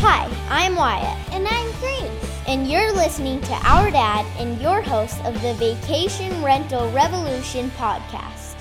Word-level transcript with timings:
Hi, 0.00 0.28
I'm 0.48 0.76
Wyatt, 0.76 1.16
And 1.32 1.46
I'm 1.46 1.70
Grace. 1.80 2.44
and 2.46 2.68
you're 2.70 2.92
listening 2.92 3.40
to 3.42 3.52
our 3.64 3.90
dad 3.90 4.24
and 4.38 4.60
your 4.60 4.80
host 4.80 5.22
of 5.24 5.34
the 5.42 5.54
Vacation 5.54 6.42
Rental 6.42 6.90
Revolution 6.92 7.70
podcast. 7.72 8.54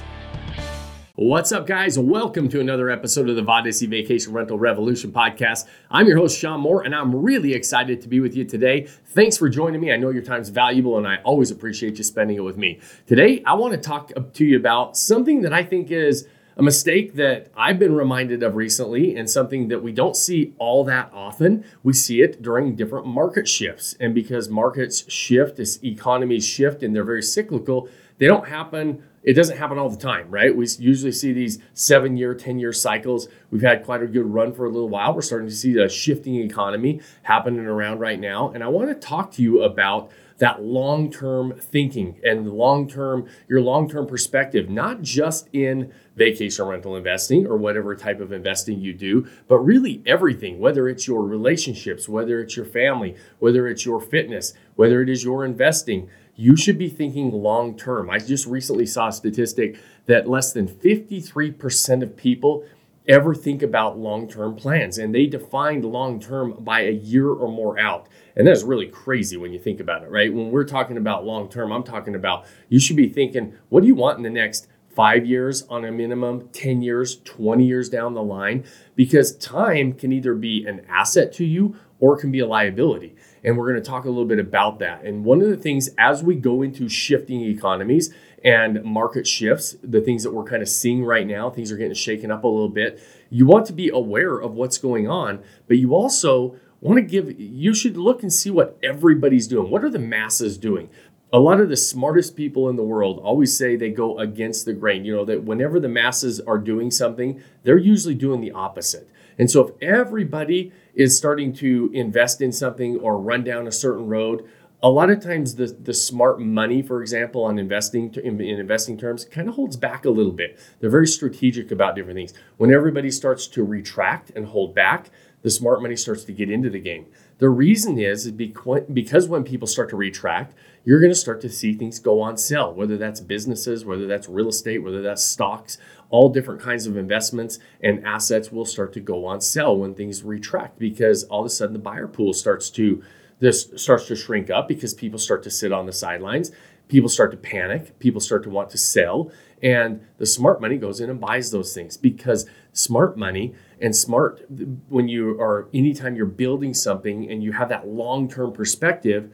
What's 1.16 1.52
up, 1.52 1.66
guys? 1.66 1.98
Welcome 1.98 2.48
to 2.50 2.60
another 2.60 2.90
episode 2.92 3.28
of 3.30 3.36
the 3.36 3.42
Vodyssey 3.42 3.88
Vacation 3.88 4.34
Rental 4.34 4.60
Revolution 4.60 5.12
podcast. 5.12 5.66
I'm 5.90 6.08
your 6.08 6.18
host, 6.18 6.38
Sean 6.38 6.60
Moore, 6.60 6.84
and 6.84 6.94
I'm 6.94 7.16
really 7.16 7.54
excited 7.54 8.02
to 8.02 8.08
be 8.08 8.20
with 8.20 8.36
you 8.36 8.46
today. 8.46 8.82
Thanks 9.08 9.36
for 9.38 9.50
joining 9.50 9.82
me. 9.82 9.92
I 9.92 9.98
know 9.98 10.10
your 10.12 10.22
time's 10.22 10.50
valuable, 10.50 10.98
and 10.98 11.08
I 11.08 11.18
always 11.24 11.50
appreciate 11.50 11.98
you 11.98 12.04
spending 12.04 12.38
it 12.38 12.44
with 12.44 12.58
me. 12.58 12.80
Today, 13.08 13.42
I 13.46 13.56
want 13.56 13.74
to 13.74 13.80
talk 13.80 14.12
to 14.34 14.46
you 14.46 14.58
about 14.58 14.96
something 14.96 15.42
that 15.42 15.54
I 15.54 15.64
think 15.64 15.90
is 15.90 16.28
a 16.58 16.64
mistake 16.64 17.14
that 17.16 17.52
I've 17.56 17.80
been 17.80 17.94
reminded 17.94 18.44
of 18.44 18.56
recently, 18.56 19.16
and 19.16 19.30
something 19.30 19.68
that 19.68 19.84
we 19.84 19.92
don't 19.92 20.16
see 20.16 20.54
all 20.58 20.84
that 20.86 21.12
often. 21.14 21.64
We 21.84 21.94
see 21.94 22.22
it 22.22 22.42
during 22.42 22.76
different 22.76 23.06
market 23.06 23.48
shifts. 23.48 23.96
And 24.00 24.16
because 24.16 24.50
markets 24.50 25.10
shift, 25.12 25.60
as 25.60 25.84
economies 25.84 26.46
shift, 26.46 26.82
and 26.82 26.96
they're 26.96 27.04
very 27.04 27.24
cyclical, 27.24 27.88
they 28.18 28.26
don't 28.26 28.48
happen 28.48 29.04
it 29.28 29.34
doesn't 29.34 29.58
happen 29.58 29.78
all 29.78 29.90
the 29.90 29.98
time, 29.98 30.32
right? 30.32 30.56
We 30.56 30.66
usually 30.80 31.12
see 31.12 31.34
these 31.34 31.60
seven 31.74 32.16
year, 32.16 32.34
10 32.34 32.60
year 32.60 32.72
cycles. 32.72 33.28
We've 33.52 33.62
had 33.62 33.84
quite 33.84 34.02
a 34.02 34.08
good 34.08 34.26
run 34.26 34.54
for 34.54 34.64
a 34.64 34.70
little 34.70 34.88
while. 34.88 35.14
We're 35.14 35.22
starting 35.22 35.50
to 35.50 35.54
see 35.54 35.78
a 35.80 35.90
shifting 35.90 36.36
economy 36.36 37.02
happening 37.24 37.66
around 37.66 38.00
right 38.00 38.18
now. 38.18 38.52
And 38.52 38.64
I 38.64 38.70
want 38.70 38.88
to 38.88 38.96
talk 38.96 39.34
to 39.34 39.42
you 39.42 39.64
about 39.64 40.12
that 40.38 40.62
long 40.62 41.12
term 41.12 41.54
thinking 41.60 42.20
and 42.24 42.52
long 42.52 42.88
term, 42.88 43.28
your 43.48 43.62
long 43.62 43.90
term 43.90 44.08
perspective, 44.08 44.70
not 44.70 45.02
just 45.02 45.48
in 45.54 45.92
vacation 46.16 46.66
rental 46.66 46.96
investing 46.96 47.46
or 47.46 47.58
whatever 47.58 47.96
type 47.96 48.20
of 48.20 48.32
investing 48.32 48.80
you 48.80 48.94
do, 48.94 49.28
but 49.48 49.58
really 49.58 50.02
everything, 50.06 50.60
whether 50.60 50.88
it's 50.88 51.08
your 51.08 51.24
relationships, 51.24 52.08
whether 52.10 52.40
it's 52.40 52.56
your 52.56 52.66
family, 52.66 53.16
whether 53.40 53.68
it's 53.68 53.86
your 53.86 54.00
fitness, 54.00 54.54
whether 54.76 55.02
it 55.02 55.10
is 55.10 55.24
your 55.24 55.46
investing 55.46 56.10
you 56.40 56.56
should 56.56 56.78
be 56.78 56.88
thinking 56.88 57.32
long 57.32 57.76
term. 57.76 58.10
I 58.10 58.20
just 58.20 58.46
recently 58.46 58.86
saw 58.86 59.08
a 59.08 59.12
statistic 59.12 59.78
that 60.06 60.30
less 60.30 60.54
than 60.54 60.68
53% 60.68 62.04
of 62.04 62.16
people 62.16 62.64
ever 63.08 63.34
think 63.34 63.62
about 63.62 63.98
long 63.98 64.28
term 64.28 64.56
plans, 64.56 64.98
and 64.98 65.14
they 65.14 65.26
defined 65.26 65.86
long 65.86 66.20
term 66.20 66.56
by 66.60 66.82
a 66.82 66.92
year 66.92 67.30
or 67.30 67.50
more 67.50 67.80
out. 67.80 68.08
And 68.36 68.46
that's 68.46 68.64
really 68.64 68.88
crazy 68.88 69.38
when 69.38 69.54
you 69.54 69.60
think 69.60 69.80
about 69.80 70.04
it, 70.04 70.12
right? 70.12 70.34
When 70.34 70.52
we're 70.52 70.66
talking 70.66 70.98
about 70.98 71.26
long 71.26 71.50
term, 71.50 71.72
I'm 71.72 71.84
talking 71.84 72.16
about 72.16 72.46
you 72.70 72.80
should 72.80 72.98
be 72.98 73.10
thinking, 73.10 73.54
what 73.70 73.82
do 73.82 73.88
you 73.88 73.96
want 73.96 74.18
in 74.18 74.24
the 74.24 74.30
next 74.30 74.68
five 74.90 75.26
years 75.26 75.64
on 75.70 75.86
a 75.86 75.92
minimum, 75.92 76.50
10 76.50 76.82
years, 76.82 77.18
20 77.24 77.66
years 77.66 77.90
down 77.90 78.14
the 78.14 78.24
line? 78.24 78.64
Because 78.96 79.36
time 79.38 79.94
can 79.94 80.12
either 80.12 80.34
be 80.34 80.66
an 80.66 80.86
asset 80.90 81.32
to 81.34 81.46
you 81.46 81.76
or 82.00 82.18
it 82.18 82.22
can 82.22 82.32
be 82.32 82.40
a 82.40 82.48
liability. 82.48 83.16
And 83.44 83.58
we're 83.58 83.72
going 83.72 83.82
to 83.82 83.88
talk 83.88 84.06
a 84.06 84.10
little 84.10 84.26
bit 84.26 84.40
about 84.40 84.80
that. 84.80 85.04
And 85.04 85.24
one 85.24 85.42
of 85.42 85.50
the 85.50 85.58
things 85.58 85.90
as 85.98 86.24
we 86.24 86.36
go 86.36 86.62
into 86.62 86.90
shifting 86.90 87.42
economies 87.42 88.14
and 88.44 88.84
market 88.84 89.28
shifts, 89.28 89.76
the 89.84 90.02
things 90.02 90.24
that 90.24 90.32
we're 90.32 90.44
kind 90.44 90.62
of 90.62 90.70
seeing 90.70 91.04
right 91.04 91.26
now, 91.26 91.50
things 91.50 91.72
are 91.72 91.78
getting 91.78 91.94
shaken 91.94 92.32
up 92.32 92.44
a 92.44 92.48
little 92.48 92.70
bit. 92.70 93.02
You 93.30 93.46
want 93.46 93.66
to 93.68 93.74
be 93.74 93.90
aware 93.90 94.38
of 94.38 94.54
what's 94.54 94.78
going 94.78 95.08
on, 95.08 95.44
but 95.68 95.78
you 95.78 95.96
also 95.96 96.56
want 96.80 96.98
to 96.98 97.02
give, 97.02 97.40
you 97.40 97.74
should 97.74 97.98
look 97.98 98.22
and 98.22 98.32
see 98.32 98.52
what 98.52 98.78
everybody's 98.84 99.48
doing. 99.48 99.72
What 99.72 99.84
are 99.84 99.90
the 99.90 100.00
masses 100.00 100.58
doing? 100.58 100.90
a 101.34 101.40
lot 101.40 101.60
of 101.60 101.68
the 101.68 101.76
smartest 101.78 102.36
people 102.36 102.70
in 102.70 102.78
the 102.78 102.84
world 102.84 103.20
always 103.20 103.58
say 103.58 103.76
they 103.76 103.90
go 103.90 104.18
against 104.18 104.66
the 104.66 104.74
grain. 104.74 105.04
You 105.04 105.18
know, 105.18 105.26
that 105.26 105.44
whenever 105.44 105.80
the 105.80 105.90
masses 105.90 106.40
are 106.40 106.58
doing 106.58 106.90
something, 106.90 107.42
they're 107.64 107.78
usually 107.78 108.16
doing 108.16 108.40
the 108.40 108.52
opposite. 108.52 109.10
And 109.38 109.52
so 109.52 109.68
if 109.68 109.76
everybody 109.82 110.72
is 110.96 111.18
starting 111.18 111.54
to 111.54 111.92
invest 111.94 112.42
in 112.42 112.52
something 112.52 112.98
or 112.98 113.20
run 113.20 113.44
down 113.44 113.68
a 113.68 113.72
certain 113.72 114.08
road, 114.08 114.50
a 114.84 114.90
lot 114.90 115.10
of 115.10 115.22
times 115.22 115.56
the, 115.56 115.68
the 115.68 115.94
smart 115.94 116.40
money, 116.40 116.82
for 116.82 117.02
example, 117.02 117.44
on 117.44 117.58
investing 117.58 118.14
in, 118.24 118.40
in 118.40 118.60
investing 118.60 118.98
terms, 118.98 119.26
kind 119.26 119.50
of 119.50 119.56
holds 119.56 119.76
back 119.76 120.06
a 120.06 120.10
little 120.10 120.32
bit. 120.32 120.60
They're 120.80 120.90
very 120.90 121.08
strategic 121.08 121.72
about 121.72 121.96
different 121.96 122.18
things. 122.18 122.34
When 122.58 122.72
everybody 122.72 123.10
starts 123.10 123.48
to 123.48 123.64
retract 123.64 124.30
and 124.32 124.46
hold 124.46 124.76
back, 124.76 125.10
the 125.42 125.50
smart 125.50 125.82
money 125.82 125.96
starts 125.96 126.24
to 126.26 126.32
get 126.32 126.52
into 126.52 126.70
the 126.70 126.80
game. 126.80 127.08
The 127.40 127.50
reason 127.50 128.00
is, 128.00 128.26
is 128.26 128.32
because 128.32 129.28
when 129.28 129.44
people 129.44 129.68
start 129.68 129.90
to 129.90 129.96
retract, 129.96 130.54
you're 130.84 131.00
going 131.00 131.12
to 131.12 131.16
start 131.16 131.42
to 131.42 131.50
see 131.50 131.74
things 131.74 132.00
go 132.00 132.22
on 132.22 132.38
sale, 132.38 132.74
whether 132.74 132.98
that's 132.98 133.20
businesses, 133.20 133.86
whether 133.86 134.08
that's 134.08 134.28
real 134.28 134.50
estate, 134.50 134.80
whether 134.80 135.02
that's 135.02 135.24
stocks, 135.24 135.78
all 136.10 136.30
different 136.30 136.62
kinds 136.62 136.88
of 136.88 136.98
investments 136.98 137.60
and 137.82 138.06
assets 138.06 138.52
will 138.52 138.66
start 138.66 138.94
to 138.94 139.00
go 139.00 139.26
on 139.26 139.42
sale 139.42 139.78
when 139.78 139.94
things 139.94 140.24
retract 140.24 140.80
because 140.80 141.24
all 141.26 141.42
of 141.42 141.46
a 141.46 141.50
sudden 141.50 141.74
the 141.74 141.80
buyer 141.80 142.08
pool 142.08 142.34
starts 142.34 142.70
to 142.72 143.04
this 143.40 143.70
starts 143.76 144.08
to 144.08 144.16
shrink 144.16 144.50
up 144.50 144.68
because 144.68 144.94
people 144.94 145.20
start 145.20 145.44
to 145.44 145.50
sit 145.50 145.72
on 145.72 145.86
the 145.86 145.94
sidelines. 145.94 146.52
People 146.88 147.10
start 147.10 147.32
to 147.32 147.38
panic. 147.38 147.98
People 148.00 148.22
start 148.22 148.44
to 148.44 148.50
want 148.50 148.70
to 148.72 148.78
sell. 148.78 149.32
And 149.62 150.02
the 150.18 150.26
smart 150.26 150.62
money 150.62 150.78
goes 150.78 151.00
in 151.00 151.10
and 151.10 151.20
buys 151.20 151.52
those 151.52 151.74
things 151.74 151.98
because 151.98 152.48
smart 152.74 153.18
money 153.18 153.54
and 153.82 153.96
smart 153.96 154.46
when 154.88 155.08
you 155.08 155.40
are 155.40 155.68
anytime 155.74 156.16
you're 156.16 156.26
building 156.26 156.74
something 156.74 157.30
and 157.30 157.44
you 157.44 157.52
have 157.54 157.70
that 157.70 157.88
long-term 157.88 158.54
perspective 158.54 159.34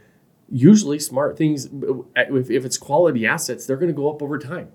usually 0.49 0.99
smart 0.99 1.37
things 1.37 1.69
if, 2.15 2.49
if 2.49 2.65
it's 2.65 2.77
quality 2.77 3.25
assets 3.25 3.65
they're 3.65 3.77
going 3.77 3.91
to 3.91 3.95
go 3.95 4.09
up 4.09 4.21
over 4.21 4.37
time. 4.37 4.69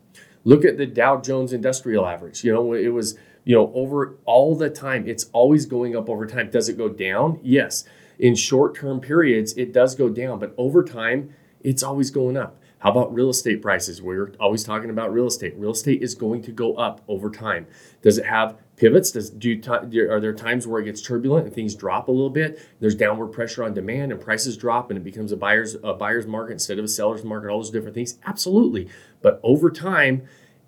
Look 0.45 0.65
at 0.65 0.77
the 0.77 0.87
dow 0.87 1.21
jones 1.21 1.53
industrial 1.53 2.07
average. 2.07 2.45
You 2.45 2.53
know 2.53 2.73
it 2.75 2.89
was 2.89 3.19
you 3.45 3.55
know 3.55 3.73
over 3.75 4.17
all 4.27 4.55
the 4.55 4.69
time 4.69 5.09
it's 5.09 5.25
always 5.33 5.65
going 5.65 5.97
up 5.97 6.11
over 6.11 6.27
time. 6.27 6.51
Does 6.51 6.69
it 6.69 6.77
go 6.77 6.91
down? 6.91 7.41
Yes 7.43 7.85
in 8.19 8.35
short-term 8.35 9.01
periods 9.01 9.53
it 9.55 9.73
does 9.73 9.95
go 9.95 10.09
down 10.09 10.39
but 10.39 10.55
over 10.57 10.83
time 10.85 11.35
it's 11.63 11.83
always 11.83 12.11
going 12.11 12.37
up 12.37 12.59
how 12.81 12.93
about 12.93 13.13
real 13.13 13.31
estate 13.31 13.61
prices? 13.61 14.01
We're 14.01 14.33
always 14.39 14.63
talking 14.63 14.91
about 14.91 15.13
real 15.13 15.27
estate. 15.27 15.55
Real 15.57 15.73
estate 15.73 16.01
is 16.01 16.15
going 16.15 16.43
to 16.43 16.53
go 16.53 16.75
up 16.75 17.01
over 17.09 17.29
time. 17.29 17.67
Does 18.03 18.19
it 18.19 18.27
have 18.27 18.57
pivots? 18.77 19.11
Does 19.11 19.31
do 19.31 19.51
you 19.51 20.11
are 20.11 20.21
there 20.21 20.33
times 20.33 20.67
where 20.67 20.81
it 20.81 20.85
gets 20.85 21.03
turbulent 21.03 21.47
and 21.47 21.55
things 21.55 21.75
drop 21.75 22.07
a 22.07 22.13
little 22.13 22.31
bit? 22.31 22.65
There's 22.79 22.95
downward 22.95 23.29
pressure 23.29 23.65
on 23.65 23.75
demand 23.75 24.13
and 24.13 24.21
prices 24.21 24.57
drop 24.57 24.91
and 24.91 24.97
it 24.97 25.03
becomes 25.03 25.33
a 25.33 25.37
buyer's 25.37 25.77
a 25.83 25.93
buyer's 25.93 26.27
market 26.27 26.53
instead 26.53 26.79
of 26.79 26.85
a 26.85 26.89
seller's 26.89 27.25
market. 27.25 27.51
All 27.51 27.59
those 27.59 27.71
different 27.71 27.97
things, 27.97 28.17
absolutely. 28.25 28.89
But 29.23 29.41
over 29.43 29.71
time, 29.71 30.23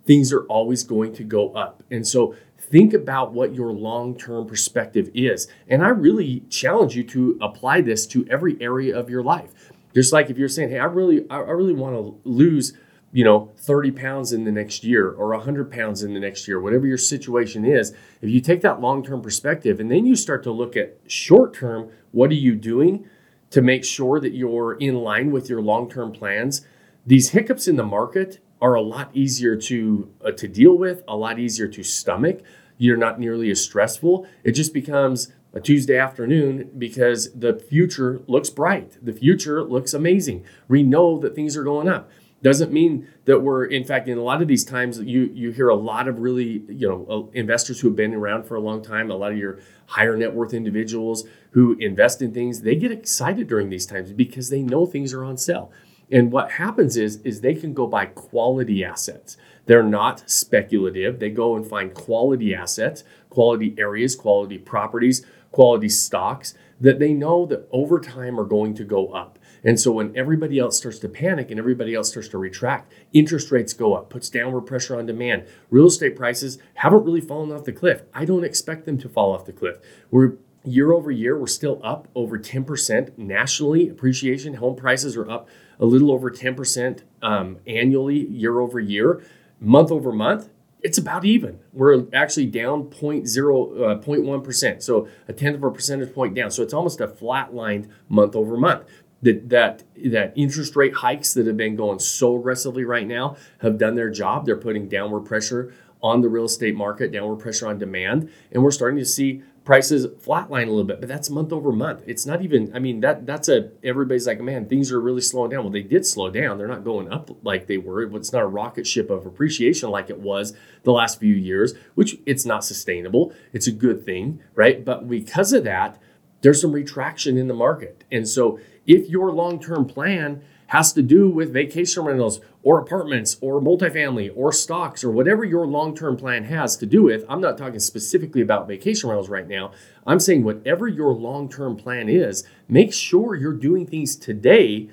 things 0.04 0.32
are 0.32 0.42
always 0.46 0.82
going 0.82 1.12
to 1.14 1.22
go 1.22 1.52
up. 1.52 1.84
And 1.92 2.06
so 2.06 2.34
think 2.70 2.94
about 2.94 3.32
what 3.32 3.54
your 3.54 3.72
long-term 3.72 4.47
perspective 4.47 5.10
is. 5.14 5.48
And 5.69 5.82
I 5.82 5.88
really 5.88 6.41
challenge 6.50 6.97
you 6.97 7.04
to 7.04 7.38
apply 7.41 7.81
this 7.81 8.06
to 8.08 8.26
every 8.31 8.56
area 8.60 8.97
of 8.97 9.10
your 9.10 9.22
life 9.22 9.70
just 9.94 10.12
like 10.12 10.31
if 10.31 10.38
you're 10.38 10.48
saying, 10.48 10.70
hey, 10.70 10.78
I 10.78 10.84
really, 10.84 11.28
I 11.30 11.38
really 11.38 11.75
want 11.75 11.97
to 11.97 12.28
lose, 12.28 12.75
you 13.12 13.25
know, 13.25 13.53
30 13.59 13.91
pounds 13.92 14.32
in 14.32 14.44
the 14.44 14.53
next 14.53 14.84
year 14.84 15.10
or 15.10 15.30
100 15.30 15.70
pounds 15.70 16.03
in 16.03 16.14
the 16.14 16.20
next 16.20 16.47
year, 16.47 16.60
whatever 16.60 16.86
your 16.86 16.98
situation 16.98 17.64
is, 17.64 17.92
if 18.20 18.30
you 18.30 18.41
take 18.41 18.60
that 18.62 18.80
long 18.80 19.04
term 19.04 19.20
perspective 19.20 19.80
and 19.80 19.91
then 19.91 20.06
you 20.06 20.14
start 20.14 20.42
to 20.44 20.53
look 20.53 20.76
at 20.76 20.98
short 21.06 21.54
term, 21.54 21.91
what 22.12 22.30
are 22.30 22.34
you 22.34 22.54
doing 22.54 23.09
to 23.50 23.62
make 23.62 23.84
sure 23.84 24.20
that 24.20 24.32
you're 24.32 24.75
in 24.75 24.94
line 24.97 25.32
with 25.32 25.48
your 25.48 25.60
long 25.60 25.91
term 25.91 26.12
plans? 26.12 26.64
These 27.06 27.30
hiccups 27.30 27.66
in 27.66 27.76
the 27.76 27.84
market 27.84 28.38
are 28.62 28.75
a 28.75 28.82
lot 28.82 29.10
easier 29.14 29.56
to 29.56 30.12
uh, 30.25 30.32
to 30.32 30.47
deal 30.47 30.76
with, 30.76 31.03
a 31.09 31.16
lot 31.16 31.38
easier 31.38 31.66
to 31.66 31.82
stomach. 31.82 32.42
You're 32.80 32.96
not 32.96 33.20
nearly 33.20 33.50
as 33.50 33.60
stressful. 33.60 34.26
It 34.42 34.52
just 34.52 34.72
becomes 34.72 35.30
a 35.52 35.60
Tuesday 35.60 35.98
afternoon 35.98 36.70
because 36.78 37.30
the 37.34 37.52
future 37.52 38.22
looks 38.26 38.48
bright. 38.48 38.96
The 39.04 39.12
future 39.12 39.62
looks 39.62 39.92
amazing. 39.92 40.46
We 40.66 40.82
know 40.82 41.18
that 41.18 41.34
things 41.34 41.58
are 41.58 41.62
going 41.62 41.91
up. 41.91 42.10
Doesn't 42.42 42.72
mean 42.72 43.06
that 43.26 43.41
we're, 43.41 43.66
in 43.66 43.84
fact, 43.84 44.08
in 44.08 44.16
a 44.16 44.22
lot 44.22 44.41
of 44.41 44.48
these 44.48 44.64
times, 44.64 44.98
you 44.98 45.30
you 45.34 45.50
hear 45.50 45.68
a 45.68 45.74
lot 45.74 46.08
of 46.08 46.20
really, 46.20 46.64
you 46.70 46.88
know, 46.88 47.06
uh, 47.10 47.30
investors 47.38 47.80
who 47.80 47.88
have 47.88 47.96
been 47.96 48.14
around 48.14 48.44
for 48.44 48.54
a 48.54 48.60
long 48.60 48.80
time. 48.80 49.10
A 49.10 49.14
lot 49.14 49.32
of 49.32 49.36
your 49.36 49.58
higher 49.84 50.16
net 50.16 50.32
worth 50.32 50.54
individuals 50.54 51.24
who 51.50 51.76
invest 51.80 52.22
in 52.22 52.32
things, 52.32 52.62
they 52.62 52.77
get 52.77 52.92
excited 52.92 53.47
during 53.47 53.68
these 53.68 53.84
times 53.84 54.10
because 54.15 54.48
they 54.48 54.62
know 54.62 54.86
things 54.86 55.12
are 55.12 55.22
on 55.22 55.36
sale. 55.36 55.71
And 56.10 56.32
what 56.32 56.53
happens 56.53 56.97
is, 56.97 57.16
is 57.24 57.41
they 57.41 57.54
can 57.54 57.74
go 57.74 57.86
buy 57.86 58.06
quality 58.06 58.82
assets. 58.82 59.36
They're 59.70 59.84
not 59.84 60.28
speculative. 60.28 61.20
They 61.20 61.30
go 61.30 61.54
and 61.54 61.64
find 61.64 61.94
quality 61.94 62.52
assets, 62.52 63.04
quality 63.28 63.76
areas, 63.78 64.16
quality 64.16 64.58
properties 64.58 65.24
quality 65.52 65.88
stocks 65.88 66.54
that 66.80 66.98
they 66.98 67.12
know 67.12 67.44
that 67.46 67.68
over 67.70 68.00
time 68.00 68.38
are 68.38 68.44
going 68.44 68.74
to 68.74 68.84
go 68.84 69.08
up. 69.08 69.38
And 69.62 69.78
so 69.78 69.92
when 69.92 70.16
everybody 70.16 70.58
else 70.58 70.78
starts 70.78 70.98
to 71.00 71.08
panic 71.08 71.50
and 71.50 71.60
everybody 71.60 71.94
else 71.94 72.08
starts 72.08 72.28
to 72.28 72.38
retract, 72.38 72.92
interest 73.12 73.50
rates 73.50 73.74
go 73.74 73.94
up, 73.94 74.08
puts 74.08 74.30
downward 74.30 74.62
pressure 74.62 74.98
on 74.98 75.04
demand. 75.04 75.46
Real 75.68 75.86
estate 75.86 76.16
prices 76.16 76.58
haven't 76.74 77.04
really 77.04 77.20
fallen 77.20 77.52
off 77.52 77.64
the 77.64 77.72
cliff. 77.72 78.02
I 78.14 78.24
don't 78.24 78.44
expect 78.44 78.86
them 78.86 78.96
to 78.98 79.08
fall 79.08 79.34
off 79.34 79.44
the 79.44 79.52
cliff. 79.52 79.76
We're 80.10 80.36
year 80.64 80.92
over 80.92 81.10
year, 81.10 81.38
we're 81.38 81.46
still 81.46 81.80
up 81.82 82.08
over 82.14 82.38
10% 82.38 83.18
nationally. 83.18 83.88
Appreciation, 83.88 84.54
home 84.54 84.76
prices 84.76 85.16
are 85.16 85.30
up 85.30 85.48
a 85.78 85.86
little 85.86 86.10
over 86.10 86.30
10% 86.30 87.02
um, 87.22 87.58
annually, 87.66 88.26
year 88.28 88.60
over 88.60 88.80
year. 88.80 89.22
Month 89.60 89.91
over 89.91 90.10
month, 90.10 90.48
it's 90.83 90.98
about 90.98 91.24
even. 91.24 91.59
We're 91.72 92.07
actually 92.15 92.47
down 92.47 92.84
0.0, 92.84 93.21
uh, 93.27 94.01
0.1%. 94.01 94.83
So 94.83 95.09
a 95.28 95.33
tenth 95.33 95.57
of 95.57 95.65
a 95.65 95.71
percentage 95.71 96.15
point 96.15 96.34
down. 96.34 96.51
So 96.51 96.62
it's 96.62 96.72
almost 96.72 97.01
a 97.01 97.09
flat 97.09 97.54
lined 97.54 97.89
month 98.09 98.34
over 98.34 98.57
month. 98.57 98.84
That, 99.22 99.51
that 99.51 99.83
that 100.03 100.33
interest 100.34 100.74
rate 100.77 100.95
hikes 100.95 101.34
that 101.34 101.47
have 101.47 101.59
been 101.59 101.77
going 101.77 101.98
so 101.98 102.39
aggressively 102.39 102.84
right 102.84 103.07
now 103.07 103.36
have 103.59 103.77
done 103.77 103.95
their 103.95 104.09
job. 104.09 104.47
They're 104.47 104.57
putting 104.57 104.89
downward 104.89 105.27
pressure 105.27 105.74
on 106.03 106.22
the 106.22 106.30
real 106.30 106.47
estate 106.47 106.74
market, 106.74 107.13
downward 107.13 107.36
pressure 107.36 107.68
on 107.68 107.78
demand, 107.78 108.30
and 108.51 108.63
we're 108.63 108.71
starting 108.71 108.98
to 108.98 109.04
see 109.04 109.42
prices 109.65 110.07
flatline 110.07 110.66
a 110.66 110.71
little 110.71 110.84
bit, 110.84 111.01
but 111.01 111.09
that's 111.09 111.28
month 111.28 111.53
over 111.53 111.71
month. 111.71 112.03
It's 112.07 112.24
not 112.24 112.42
even, 112.42 112.74
I 112.74 112.78
mean, 112.78 113.01
that 113.01 113.27
that's 113.27 113.48
a, 113.48 113.71
everybody's 113.84 114.27
like, 114.27 114.41
man, 114.41 114.66
things 114.66 114.91
are 114.91 115.01
really 115.01 115.21
slowing 115.21 115.51
down. 115.51 115.65
Well, 115.65 115.72
they 115.72 115.83
did 115.83 116.07
slow 116.07 116.30
down. 116.30 116.59
They're 116.59 116.66
not 116.66 116.84
going 116.84 117.12
up 117.12 117.30
like 117.42 117.66
they 117.66 117.78
were. 117.78 118.03
It's 118.16 118.33
not 118.33 118.42
a 118.42 118.47
rocket 118.47 118.86
ship 118.86 119.10
of 119.10 119.27
appreciation 119.27 119.91
like 119.91 120.09
it 120.09 120.18
was 120.18 120.54
the 120.83 120.92
last 120.92 121.21
few 121.21 121.34
years, 121.34 121.74
which 121.95 122.18
it's 122.27 122.47
not 122.47 122.65
sustainable. 122.65 123.33
It's 123.53 123.66
a 123.66 123.72
good 123.72 124.04
thing, 124.04 124.41
right? 124.54 124.84
But 124.84 125.09
because 125.09 125.53
of 125.53 125.65
that, 125.65 126.01
there's 126.41 126.60
some 126.60 126.72
retraction 126.72 127.36
in 127.36 127.48
the 127.48 127.54
market. 127.54 128.04
And 128.10 128.27
so 128.27 128.59
if 128.86 129.09
your 129.09 129.30
long 129.30 129.60
term 129.60 129.84
plan 129.84 130.42
has 130.70 130.92
to 130.92 131.02
do 131.02 131.28
with 131.28 131.52
vacation 131.52 132.04
rentals 132.04 132.40
or 132.62 132.78
apartments 132.78 133.36
or 133.40 133.60
multifamily 133.60 134.30
or 134.36 134.52
stocks 134.52 135.02
or 135.02 135.10
whatever 135.10 135.44
your 135.44 135.66
long 135.66 135.96
term 135.96 136.16
plan 136.16 136.44
has 136.44 136.76
to 136.76 136.86
do 136.86 137.02
with. 137.02 137.24
I'm 137.28 137.40
not 137.40 137.58
talking 137.58 137.80
specifically 137.80 138.40
about 138.40 138.68
vacation 138.68 139.10
rentals 139.10 139.28
right 139.28 139.48
now. 139.48 139.72
I'm 140.06 140.20
saying 140.20 140.44
whatever 140.44 140.86
your 140.86 141.12
long 141.12 141.48
term 141.48 141.76
plan 141.76 142.08
is, 142.08 142.44
make 142.68 142.92
sure 142.92 143.34
you're 143.34 143.52
doing 143.52 143.84
things 143.84 144.14
today 144.14 144.88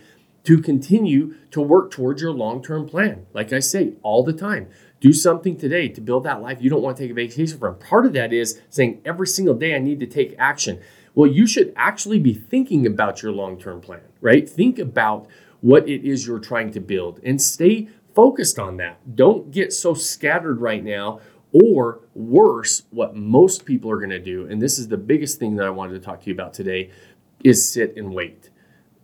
to 0.46 0.60
continue 0.60 1.36
to 1.52 1.62
work 1.62 1.92
towards 1.92 2.24
your 2.24 2.32
long 2.32 2.64
term 2.64 2.88
plan. 2.88 3.28
Like 3.32 3.54
I 3.54 3.60
say 3.60 3.94
all 4.02 4.24
the 4.24 4.34
time, 4.34 4.70
do 5.00 5.14
something 5.14 5.58
today 5.58 5.90
to 5.90 6.02
build 6.02 6.24
that 6.24 6.42
life 6.42 6.58
you 6.60 6.72
don't 6.72 6.82
want 6.82 6.98
to 6.98 7.04
take 7.04 7.12
a 7.12 7.14
vacation 7.14 7.60
from. 7.60 7.78
Part 7.78 8.08
of 8.08 8.14
that 8.14 8.34
is 8.34 8.60
saying 8.72 9.00
every 9.06 9.28
single 9.28 9.54
day 9.54 9.76
I 9.76 9.80
need 9.80 10.00
to 10.00 10.08
take 10.08 10.34
action. 10.40 10.80
Well, 11.14 11.30
you 11.30 11.46
should 11.46 11.72
actually 11.76 12.20
be 12.20 12.34
thinking 12.34 12.88
about 12.88 13.22
your 13.22 13.32
long 13.32 13.60
term 13.60 13.80
plan, 13.80 14.02
right? 14.22 14.50
Think 14.50 14.80
about 14.80 15.28
what 15.62 15.88
it 15.88 16.08
is 16.08 16.28
you're 16.28 16.40
trying 16.40 16.72
to 16.72 16.80
build 16.80 17.20
and 17.24 17.42
stay 17.42 17.90
focused 18.14 18.58
on 18.58 18.78
that. 18.78 19.16
Don't 19.16 19.52
get 19.52 19.74
so 19.74 19.94
scattered 19.94 20.60
right 20.60 20.84
now, 20.84 21.20
or 21.52 22.02
worse, 22.14 22.84
what 22.90 23.16
most 23.16 23.66
people 23.66 23.90
are 23.90 23.98
going 23.98 24.10
to 24.10 24.20
do, 24.20 24.48
and 24.48 24.62
this 24.62 24.78
is 24.78 24.88
the 24.88 24.98
biggest 24.98 25.40
thing 25.40 25.56
that 25.56 25.66
I 25.66 25.70
wanted 25.70 25.94
to 25.94 26.00
talk 26.00 26.22
to 26.22 26.28
you 26.28 26.34
about 26.34 26.54
today, 26.54 26.92
is 27.44 27.72
sit 27.72 27.96
and 27.96 28.14
wait. 28.14 28.50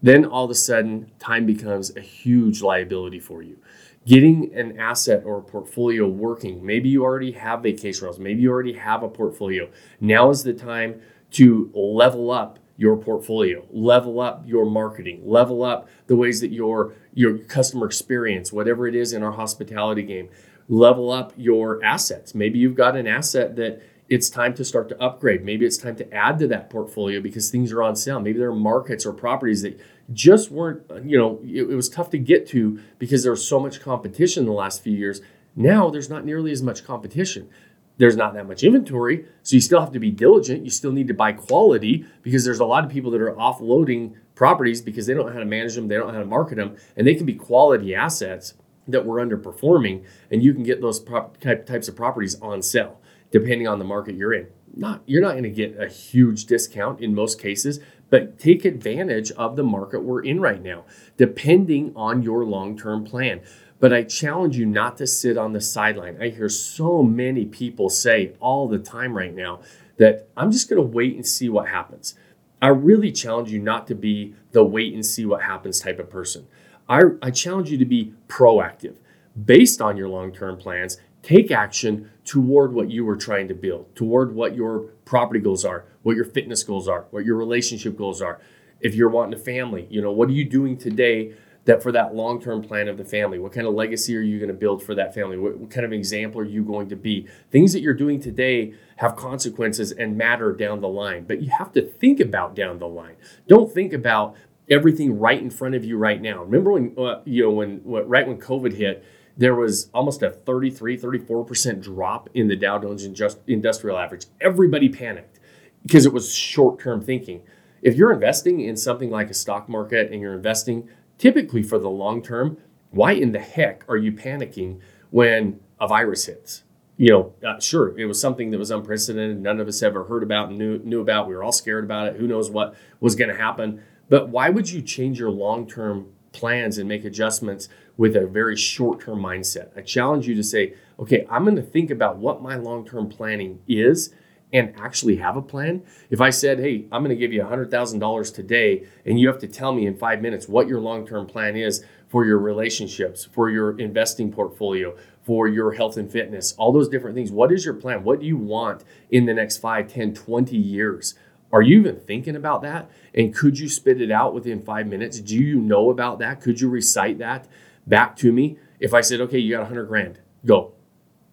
Then 0.01 0.25
all 0.25 0.44
of 0.44 0.51
a 0.51 0.55
sudden, 0.55 1.11
time 1.19 1.45
becomes 1.45 1.95
a 1.95 2.01
huge 2.01 2.61
liability 2.61 3.19
for 3.19 3.41
you. 3.41 3.57
Getting 4.06 4.53
an 4.53 4.77
asset 4.77 5.23
or 5.25 5.38
a 5.38 5.41
portfolio 5.41 6.06
working, 6.07 6.65
maybe 6.65 6.89
you 6.89 7.03
already 7.03 7.31
have 7.31 7.63
vacation 7.63 8.03
rentals, 8.03 8.19
maybe 8.19 8.41
you 8.41 8.51
already 8.51 8.73
have 8.73 9.01
a 9.03 9.07
portfolio. 9.07 9.69
Now 10.01 10.29
is 10.29 10.44
the 10.44 10.53
time 10.53 11.01
to 11.31 11.71
level 11.73 12.29
up 12.29 12.59
your 12.77 12.97
portfolio, 12.97 13.65
level 13.71 14.19
up 14.19 14.43
your 14.45 14.65
marketing, 14.65 15.21
level 15.25 15.63
up 15.63 15.87
the 16.07 16.15
ways 16.15 16.41
that 16.41 16.51
your 16.51 16.93
your 17.13 17.37
customer 17.37 17.85
experience, 17.85 18.51
whatever 18.51 18.87
it 18.87 18.95
is 18.95 19.13
in 19.13 19.21
our 19.21 19.33
hospitality 19.33 20.03
game, 20.03 20.29
level 20.67 21.11
up 21.11 21.33
your 21.37 21.83
assets. 21.83 22.33
Maybe 22.33 22.59
you've 22.59 22.75
got 22.75 22.95
an 22.95 23.07
asset 23.07 23.55
that 23.57 23.81
it's 24.09 24.29
time 24.29 24.53
to 24.55 24.65
start 24.65 24.89
to 24.89 25.01
upgrade. 25.01 25.43
Maybe 25.43 25.65
it's 25.65 25.77
time 25.77 25.95
to 25.97 26.13
add 26.13 26.39
to 26.39 26.47
that 26.47 26.69
portfolio 26.69 27.21
because 27.21 27.49
things 27.49 27.71
are 27.71 27.83
on 27.83 27.95
sale. 27.95 28.19
Maybe 28.19 28.39
there 28.39 28.49
are 28.49 28.55
markets 28.55 29.05
or 29.05 29.13
properties 29.13 29.61
that 29.61 29.79
just 30.11 30.51
weren't, 30.51 30.83
you 31.05 31.17
know, 31.17 31.39
it, 31.43 31.69
it 31.69 31.75
was 31.75 31.89
tough 31.89 32.09
to 32.11 32.17
get 32.17 32.47
to 32.49 32.79
because 32.99 33.23
there 33.23 33.31
was 33.31 33.47
so 33.47 33.59
much 33.59 33.81
competition 33.81 34.43
in 34.43 34.47
the 34.47 34.53
last 34.53 34.83
few 34.83 34.93
years. 34.93 35.21
Now 35.55 35.89
there's 35.89 36.09
not 36.09 36.25
nearly 36.25 36.51
as 36.51 36.61
much 36.61 36.83
competition 36.83 37.49
there's 37.98 38.16
not 38.16 38.34
that 38.34 38.48
much 38.48 38.63
inventory. 38.63 39.25
So 39.44 39.56
you 39.56 39.62
still 39.62 39.80
have 39.80 39.92
to 39.92 40.00
be 40.00 40.12
diligent. 40.12 40.63
You 40.63 40.72
still 40.72 40.92
need 40.92 41.07
to 41.07 41.13
buy 41.13 41.34
quality 41.34 42.06
because 42.22 42.44
there's 42.44 42.60
a 42.60 42.66
lot 42.66 42.84
of 42.84 42.90
people 42.90 43.12
that 43.12 43.22
are 43.22 43.34
offloading 43.34 44.13
properties 44.36 44.81
because 44.81 45.06
they 45.06 45.13
don't 45.13 45.28
know 45.28 45.34
how 45.34 45.40
to 45.40 45.45
manage 45.45 45.75
them, 45.75 45.88
they 45.88 45.95
don't 45.95 46.07
know 46.07 46.13
how 46.13 46.19
to 46.19 46.25
market 46.25 46.56
them, 46.56 46.75
and 46.98 47.06
they 47.06 47.13
can 47.13 47.25
be 47.25 47.36
quality 47.36 47.94
assets 47.94 48.56
that 48.88 49.06
were 49.06 49.25
underperforming, 49.25 50.04
and 50.31 50.44
you 50.44 50.54
can 50.54 50.63
get 50.63 50.81
those 50.81 51.00
prop- 51.00 51.38
type, 51.40 51.66
types 51.66 51.88
of 51.88 51.95
properties 51.95 52.36
on 52.42 52.62
sale 52.62 53.00
depending 53.34 53.68
on 53.68 53.80
the 53.80 53.86
market 53.86 54.16
you're 54.16 54.34
in. 54.34 54.48
Not 54.75 55.01
you're 55.06 55.22
not 55.22 55.31
going 55.31 55.44
to 55.44 55.50
get 55.50 55.75
a 55.80 55.88
huge 55.88 56.45
discount 56.45 57.01
in 57.01 57.13
most 57.13 57.42
cases, 57.42 57.80
but 58.10 58.40
take 58.40 58.63
advantage 58.63 59.31
of 59.31 59.56
the 59.56 59.63
market 59.63 60.04
we're 60.04 60.24
in 60.24 60.40
right 60.40 60.62
now, 60.62 60.86
depending 61.18 61.92
on 61.95 62.22
your 62.22 62.45
long-term 62.45 63.04
plan. 63.04 63.42
But 63.83 63.91
I 63.91 64.03
challenge 64.03 64.56
you 64.56 64.65
not 64.65 64.95
to 65.00 65.06
sit 65.06 65.38
on 65.38 65.51
the 65.51 65.59
sideline. 65.59 66.18
I 66.21 66.30
hear 66.30 66.47
so 66.47 67.03
many 67.03 67.44
people 67.44 67.89
say 67.89 68.31
all 68.39 68.69
the 68.69 68.80
time 68.80 69.13
right 69.13 69.35
now 69.35 69.59
that 69.97 70.30
I'm 70.38 70.53
just 70.53 70.69
going 70.69 70.81
to 70.81 70.88
wait 70.88 71.15
and 71.15 71.27
see 71.27 71.50
what 71.50 71.68
happens. 71.68 72.15
I 72.62 72.69
really 72.69 73.12
challenge 73.12 73.51
you 73.51 73.59
not 73.59 73.88
to 73.88 73.94
be 73.94 74.35
the 74.53 74.63
wait 74.63 74.94
and 74.94 75.06
see 75.06 75.25
what 75.25 75.41
happens 75.41 75.81
type 75.81 76.00
of 76.00 76.09
person. 76.09 76.47
I, 76.88 77.01
I 77.21 77.30
challenge 77.30 77.71
you 77.71 77.77
to 77.77 77.83
be 77.83 78.13
proactive 78.30 78.95
based 79.44 79.81
on 79.81 79.97
your 79.97 80.07
long 80.07 80.31
term 80.31 80.56
plans. 80.56 80.95
Take 81.21 81.51
action 81.51 82.09
toward 82.24 82.71
what 82.71 82.89
you 82.89 83.03
were 83.03 83.18
trying 83.18 83.50
to 83.50 83.53
build, 83.53 83.94
toward 83.97 84.33
what 84.33 84.56
your 84.56 84.83
property 85.03 85.41
goals 85.41 85.65
are, 85.65 85.83
what 86.03 86.15
your 86.15 86.24
fitness 86.24 86.63
goals 86.63 86.88
are, 86.88 87.07
what 87.12 87.25
your 87.25 87.35
relationship 87.35 87.97
goals 87.97 88.21
are. 88.21 88.39
If 88.80 88.95
you're 88.95 89.09
wanting 89.09 89.38
a 89.38 89.44
family, 89.44 89.88
you 89.89 90.01
know, 90.01 90.13
what 90.13 90.30
are 90.30 90.33
you 90.33 90.45
doing 90.45 90.77
today 90.77 91.35
that 91.65 91.81
for 91.81 91.92
that 91.92 92.13
long-term 92.13 92.62
plan 92.62 92.88
of 92.88 92.98
the 92.98 93.06
family? 93.06 93.39
What 93.39 93.54
kind 93.54 93.65
of 93.65 93.74
legacy 93.74 94.15
are 94.18 94.21
you 94.21 94.38
going 94.38 94.50
to 94.50 94.54
build 94.54 94.83
for 94.83 94.95
that 94.95 95.13
family? 95.13 95.38
What, 95.38 95.57
what, 95.57 95.69
kind 95.69 95.86
of 95.86 95.94
example 95.94 96.42
are 96.42 96.45
you 96.45 96.63
going 96.63 96.89
to 96.89 96.95
be? 96.95 97.27
Things 97.51 97.74
that 97.74 97.81
you're 97.81 97.94
doing 97.94 98.19
today 98.19 98.74
have 98.98 99.15
consequences 99.15 99.92
and 99.92 100.18
matter 100.18 100.54
down 100.54 100.81
the 100.81 100.88
line 100.88 101.25
but 101.25 101.42
you 101.42 101.50
have 101.50 101.71
to 101.74 101.81
think 101.81 102.19
about 102.19 102.56
down 102.56 102.80
the 102.80 102.88
line. 102.88 103.15
Don't 103.48 103.71
think 103.71 103.94
about 103.94 104.36
everything 104.69 105.19
right 105.19 105.42
in 105.42 105.50
front 105.50 105.75
of 105.75 105.83
you 105.83 105.98
right 105.98 106.21
now. 106.21 106.44
Remember 106.44 106.71
when 106.74 106.94
uh, 106.98 107.21
you 107.25 107.44
know 107.44 107.51
when, 107.51 107.81
right 107.83 108.27
when 108.27 108.39
covid 108.39 108.74
hit 108.74 109.04
there 109.36 109.56
was 109.56 109.89
almost 109.94 110.21
a 110.21 110.30
33 110.30 110.98
34% 110.98 111.81
drop 111.81 112.30
in 112.33 112.48
the 112.48 112.56
dow 112.56 112.80
jones 112.80 113.04
industrial 113.48 113.98
average. 113.98 114.25
Everybody 114.39 114.89
panicked 114.89 115.39
because 115.81 116.06
it 116.06 116.13
was 116.13 116.33
short-term 116.33 117.01
thinking. 117.01 117.42
If 117.81 117.95
you're 117.95 118.13
investing 118.13 118.62
in 118.62 118.77
something 118.77 119.09
like 119.09 119.30
a 119.30 119.33
stock 119.33 119.68
market 119.68 120.12
and 120.12 120.21
you're 120.21 120.33
investing 120.33 120.88
typically 121.23 121.63
for 121.63 121.79
the 121.79 121.89
long 121.89 122.21
term, 122.21 122.57
why 122.91 123.13
in 123.13 123.31
the 123.31 123.39
heck 123.39 123.85
are 123.87 123.95
you 123.95 124.11
panicking 124.11 124.77
when 125.09 125.57
a 125.79 125.87
virus 125.87 126.25
hits? 126.25 126.63
You 126.97 127.09
know, 127.11 127.33
uh, 127.47 127.61
sure, 127.61 127.97
it 127.97 128.03
was 128.07 128.19
something 128.19 128.51
that 128.51 128.57
was 128.57 128.71
unprecedented. 128.71 129.41
None 129.41 129.61
of 129.61 129.69
us 129.69 129.81
ever 129.81 130.03
heard 130.03 130.21
about 130.21 130.49
and 130.49 130.57
knew, 130.57 130.79
knew 130.79 130.99
about. 130.99 131.29
We 131.29 131.33
were 131.33 131.41
all 131.41 131.53
scared 131.53 131.85
about 131.85 132.07
it. 132.07 132.17
Who 132.17 132.27
knows 132.27 132.51
what 132.51 132.75
was 132.99 133.15
going 133.15 133.29
to 133.29 133.37
happen? 133.37 133.81
But 134.09 134.27
why 134.27 134.49
would 134.49 134.69
you 134.69 134.81
change 134.81 135.18
your 135.18 135.31
long 135.31 135.65
term 135.65 136.07
plans 136.33 136.77
and 136.77 136.89
make 136.89 137.06
adjustments 137.06 137.69
with 137.95 138.18
a 138.18 138.27
very 138.27 138.57
short 138.57 138.99
term 138.99 139.19
mindset? 139.19 139.69
I 139.77 139.81
challenge 139.81 140.27
you 140.27 140.35
to 140.35 140.44
say, 140.44 140.73
okay, 140.99 141.25
I'm 141.31 141.45
going 141.45 141.56
to 141.56 141.61
think 141.61 141.89
about 141.89 142.18
what 142.18 142.42
my 142.42 142.57
long 142.57 142.85
term 142.85 143.07
planning 143.07 143.61
is 143.65 144.13
and 144.54 144.74
actually 144.80 145.16
have 145.18 145.36
a 145.36 145.42
plan. 145.42 145.81
If 146.12 146.22
I 146.22 146.30
said, 146.30 146.60
hey, 146.60 146.86
I'm 146.92 147.04
going 147.04 147.10
to 147.10 147.19
give 147.19 147.33
you 147.33 147.42
$100,000 147.42 148.33
today, 148.33 148.86
and 149.06 149.19
you 149.19 149.28
have 149.28 149.40
to 149.40 149.48
tell 149.48 149.74
me 149.74 149.88
in 149.88 149.98
five 149.98 150.22
minutes 150.22 150.48
what 150.48 150.68
your 150.68 150.80
long 150.80 151.06
term 151.06 151.26
plan 151.26 151.57
is 151.57 151.83
for 152.07 152.24
your 152.24 152.38
relationships, 152.38 153.26
for 153.26 153.50
your 153.50 153.78
investing 153.80 154.31
portfolio, 154.31 154.95
for 155.24 155.48
your 155.48 155.72
health 155.72 155.98
and 155.98 156.12
fitness, 156.12 156.54
all 156.54 156.72
those 156.72 156.88
different 156.88 157.16
things. 157.16 157.31
What 157.31 157.52
is 157.52 157.66
your 157.66 157.74
plan? 157.74 158.04
What 158.04 158.19
do 158.19 158.28
you 158.28 158.38
want 158.38 158.83
in 159.10 159.26
the 159.26 159.33
next 159.33 159.57
5, 159.57 159.92
10, 159.92 160.14
20 160.14 160.56
years? 160.56 161.16
Are 161.52 161.62
you 161.62 161.80
even 161.80 162.00
thinking 162.00 162.36
about 162.36 162.62
that? 162.64 162.90
And 163.14 163.33
could 163.33 163.57
you 163.57 163.69
spit 163.69 164.02
it 164.02 164.12
out 164.12 164.33
within 164.33 164.64
five 164.64 164.88
minutes? 164.88 165.19
Do 165.19 165.38
you 165.38 165.60
know 165.60 165.90
about 165.90 166.19
that? 166.19 166.42
Could 166.42 166.62
you 166.62 166.69
recite 166.69 167.19
that 167.19 167.48
back 167.88 168.16
to 168.18 168.31
me? 168.31 168.57
If 168.80 168.94
I 168.94 169.02
said, 169.02 169.22
okay, 169.22 169.40
you 169.40 169.52
got 169.56 169.62
100 169.62 169.86
grand, 169.86 170.19
go. 170.45 170.74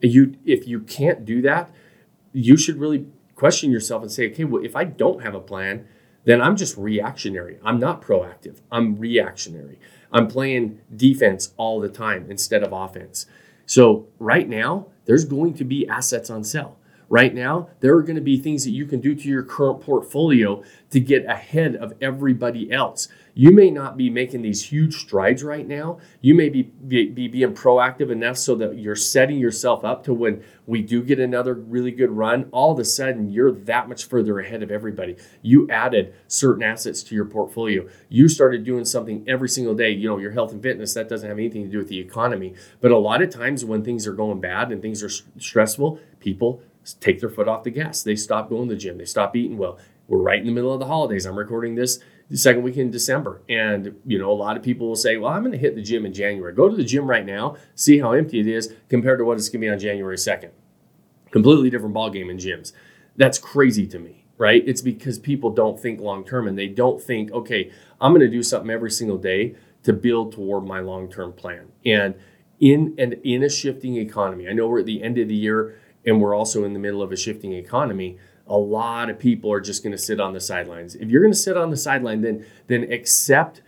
You, 0.00 0.37
if 0.45 0.67
you 0.69 0.81
can't 0.81 1.25
do 1.25 1.43
that, 1.43 1.71
you 2.32 2.56
should 2.56 2.76
really 2.78 3.06
question 3.34 3.70
yourself 3.70 4.02
and 4.02 4.12
say, 4.12 4.30
okay, 4.30 4.44
well, 4.44 4.64
if 4.64 4.76
I 4.76 4.84
don't 4.84 5.22
have 5.22 5.34
a 5.34 5.40
plan, 5.40 5.87
then 6.25 6.42
I'm 6.42 6.56
just 6.56 6.76
reactionary. 6.76 7.58
I'm 7.64 7.78
not 7.80 8.02
proactive. 8.02 8.60
I'm 8.70 8.96
reactionary. 8.99 9.78
I'm 10.12 10.28
playing 10.28 10.80
defense 10.94 11.54
all 11.56 11.80
the 11.80 11.88
time 11.88 12.26
instead 12.30 12.62
of 12.62 12.72
offense. 12.72 13.26
So, 13.66 14.08
right 14.18 14.49
now, 14.49 14.88
there's 15.06 15.25
going 15.25 15.54
to 15.54 15.64
be 15.64 15.88
assets 15.88 16.28
on 16.30 16.44
sale. 16.44 16.76
right 17.08 17.34
now, 17.34 17.68
there 17.80 17.94
are 17.96 18.02
going 18.02 18.16
to 18.16 18.22
be 18.22 18.38
things 18.38 18.64
that 18.64 18.70
you 18.70 18.87
can 18.87 19.00
do 19.00 19.14
to 19.14 19.28
your 19.28 19.42
current 19.42 19.80
portfolio 19.80 20.62
to 20.90 21.00
get 21.00 21.25
ahead 21.26 21.76
of 21.76 21.92
everybody 22.00 22.70
else. 22.72 23.08
You 23.40 23.52
may 23.52 23.70
not 23.70 23.97
be 23.97 24.11
making 24.11 24.42
these 24.42 24.62
huge 24.62 24.94
strides 24.97 25.42
right 25.42 25.66
now. 25.66 25.97
You 26.20 26.35
may 26.35 26.50
be, 26.50 26.64
be, 26.64 27.09
be 27.09 27.26
being 27.26 27.54
proactive 27.54 28.11
enough 28.11 28.37
so 28.37 28.54
that 28.56 28.76
you're 28.76 28.94
setting 28.94 29.38
yourself 29.38 29.82
up 29.82 30.04
to 30.04 30.12
when 30.12 30.44
we 30.66 30.82
do 30.82 31.02
get 31.02 31.18
another 31.18 31.54
really 31.54 31.90
good 31.90 32.11
run, 32.11 32.50
all 32.52 32.70
of 32.70 32.78
a 32.78 32.85
sudden 32.85 33.30
you're 33.30 33.50
that 33.50 33.88
much 33.88 34.04
further 34.04 34.38
ahead 34.40 34.62
of 34.62 34.70
everybody. 34.70 35.16
You 35.40 35.66
added 35.70 36.12
certain 36.28 36.62
assets 36.62 37.02
to 37.04 37.14
your 37.14 37.25
portfolio. 37.25 37.88
You 38.11 38.28
started 38.28 38.62
doing 38.62 38.85
something 38.85 39.25
every 39.26 39.49
single 39.49 39.75
day. 39.75 39.92
You 39.92 40.11
know, 40.11 40.18
your 40.18 40.32
health 40.32 40.52
and 40.52 40.62
fitness, 40.62 40.92
that 40.92 41.09
doesn't 41.09 41.26
have 41.26 41.38
anything 41.38 41.64
to 41.64 41.70
do 41.70 41.78
with 41.78 41.88
the 41.88 41.99
economy. 41.99 42.56
But 42.82 42.90
a 42.90 42.99
lot 42.99 43.23
of 43.23 43.30
times 43.30 43.64
when 43.64 43.82
things 43.82 44.06
are 44.06 44.12
going 44.12 44.42
bad 44.42 44.70
and 44.70 44.82
things 44.82 45.02
are 45.02 45.09
stressful, 45.38 45.99
people 46.18 46.61
take 47.00 47.20
their 47.20 47.30
foot 47.30 47.49
off 47.49 47.64
the 47.64 47.70
gas. 47.70 48.02
They 48.02 48.16
stop 48.16 48.50
going 48.50 48.68
to 48.68 48.75
the 48.75 48.78
gym. 48.78 48.99
They 48.99 49.06
stop 49.06 49.35
eating 49.35 49.56
well. 49.56 49.78
We're 50.09 50.18
right 50.18 50.40
in 50.40 50.47
the 50.47 50.52
middle 50.52 50.75
of 50.75 50.80
the 50.80 50.87
holidays. 50.87 51.25
I'm 51.25 51.38
recording 51.38 51.76
this 51.76 52.00
the 52.30 52.37
second 52.37 52.62
week 52.62 52.76
in 52.76 52.90
December. 52.90 53.42
And, 53.49 53.96
you 54.06 54.18
know, 54.18 54.30
a 54.30 54.32
lot 54.32 54.56
of 54.56 54.62
people 54.62 54.88
will 54.88 54.96
say, 54.96 55.16
well, 55.16 55.32
I'm 55.32 55.42
going 55.42 55.52
to 55.52 55.58
hit 55.58 55.75
the 55.75 55.82
gym 55.82 56.06
in 56.06 56.14
January. 56.14 56.54
Go 56.54 56.68
to 56.68 56.76
the 56.76 56.84
gym 56.84 57.06
right 57.06 57.26
now, 57.26 57.56
see 57.75 57.99
how 57.99 58.12
empty 58.12 58.38
it 58.38 58.46
is 58.46 58.72
compared 58.88 59.18
to 59.18 59.25
what 59.25 59.37
it's 59.37 59.49
going 59.49 59.60
to 59.60 59.66
be 59.66 59.70
on 59.70 59.78
January 59.78 60.16
2nd. 60.16 60.50
Completely 61.32 61.70
different 61.70 61.94
ballgame 61.94 62.30
in 62.30 62.38
gyms. 62.38 62.72
That's 63.16 63.38
crazy 63.38 63.87
to 63.88 63.99
me, 63.99 64.25
right? 64.38 64.62
It's 64.66 64.80
because 64.80 65.18
people 65.18 65.50
don't 65.50 65.78
think 65.78 66.00
long 66.00 66.25
term 66.25 66.46
and 66.46 66.56
they 66.56 66.68
don't 66.68 67.02
think, 67.02 67.32
okay, 67.32 67.72
I'm 68.00 68.12
going 68.12 68.20
to 68.20 68.30
do 68.30 68.42
something 68.42 68.70
every 68.70 68.90
single 68.90 69.18
day 69.18 69.56
to 69.82 69.92
build 69.92 70.32
toward 70.32 70.64
my 70.64 70.80
long 70.80 71.10
term 71.10 71.32
plan. 71.32 71.72
And 71.84 72.14
in 72.60 72.94
and 72.99 73.14
in 73.25 73.42
a 73.42 73.49
shifting 73.49 73.96
economy, 73.96 74.49
I 74.49 74.52
know 74.52 74.68
we're 74.68 74.80
at 74.80 74.87
the 74.87 75.02
end 75.02 75.18
of 75.18 75.28
the 75.28 75.34
year 75.34 75.80
and 76.04 76.20
we're 76.20 76.34
also 76.34 76.64
in 76.64 76.75
the 76.75 76.78
middle 76.78 77.02
of 77.02 77.12
a 77.12 77.16
shifting 77.16 77.52
economy 77.52 78.18
a 78.50 78.59
lot 78.59 79.09
of 79.09 79.19
people 79.19 79.50
are 79.52 79.61
just 79.61 79.83
going 79.83 79.92
to 79.92 79.99
sit 79.99 80.21
on 80.21 80.35
the 80.35 80.40
sidelines. 80.40 80.97
If 80.97 81.09
you're 81.09 81.23
going 81.23 81.33
to 81.33 81.38
sit 81.38 81.57
on 81.57 81.71
the 81.71 81.76
sideline, 81.76 82.21
then 82.21 82.45
then 82.66 82.92
accept 82.92 83.62